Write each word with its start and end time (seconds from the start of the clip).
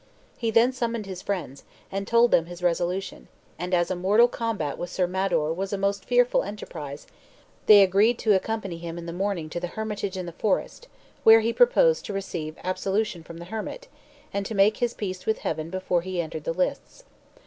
He 0.35 0.49
then 0.49 0.73
summoned 0.73 1.05
his 1.05 1.21
friends, 1.21 1.63
and 1.91 2.07
told 2.07 2.31
them 2.31 2.47
his 2.47 2.63
resolution; 2.63 3.27
and 3.59 3.71
as 3.71 3.91
a 3.91 3.95
mortal 3.95 4.27
combat 4.27 4.79
with 4.79 4.89
Sir 4.89 5.05
Mador 5.05 5.53
was 5.53 5.71
a 5.73 5.77
most 5.77 6.05
fearful 6.05 6.41
enterprise, 6.41 7.05
they 7.67 7.83
agreed 7.83 8.17
to 8.17 8.33
accompany 8.33 8.79
him 8.79 8.97
in 8.97 9.05
the 9.05 9.13
morning 9.13 9.47
to 9.51 9.59
the 9.59 9.67
hermitage 9.77 10.17
in 10.17 10.25
the 10.25 10.31
forest, 10.31 10.87
where 11.23 11.41
he 11.41 11.53
proposed 11.53 12.03
to 12.05 12.13
receive 12.13 12.57
absolution 12.63 13.21
from 13.21 13.37
the 13.37 13.45
hermit, 13.45 13.87
and 14.33 14.43
to 14.47 14.55
make 14.55 14.77
his 14.77 14.95
peace 14.95 15.27
with 15.27 15.37
Heaven 15.37 15.69
before 15.69 16.01
he 16.01 16.19
entered 16.19 16.45
the 16.45 16.53
lists. 16.53 17.03